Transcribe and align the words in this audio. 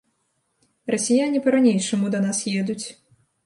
Расіяне 0.95 1.39
па-ранейшаму 1.45 2.13
да 2.19 2.25
нас 2.27 2.43
едуць. 2.59 2.83